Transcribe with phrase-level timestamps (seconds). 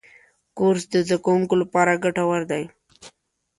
[0.57, 2.63] کورس د زدهکوونکو لپاره ګټور دی.